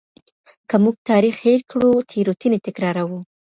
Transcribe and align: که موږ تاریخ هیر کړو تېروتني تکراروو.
که 0.69 0.75
موږ 0.83 0.95
تاریخ 1.09 1.35
هیر 1.45 1.61
کړو 1.71 1.91
تېروتني 2.09 2.59
تکراروو. 2.67 3.19